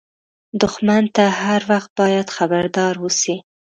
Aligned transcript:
دښمن 0.61 1.03
ته 1.15 1.23
هر 1.41 1.61
وخت 1.71 1.91
باید 1.99 2.27
خبردار 2.37 2.93
اوسې 3.03 3.35